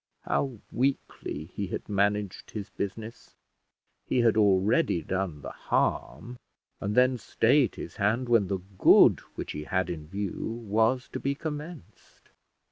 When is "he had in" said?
9.51-10.07